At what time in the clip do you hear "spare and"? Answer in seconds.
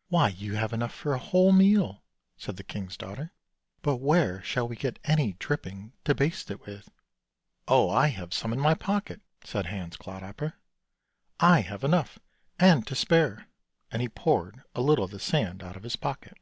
12.94-14.00